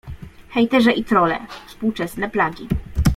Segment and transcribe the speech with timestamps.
[0.49, 2.67] Hejterzy i trolle- współczesne plagi.